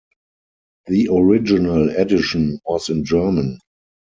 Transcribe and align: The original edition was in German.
The 0.87 1.09
original 1.11 1.91
edition 1.91 2.59
was 2.65 2.89
in 2.89 3.05
German. 3.05 3.59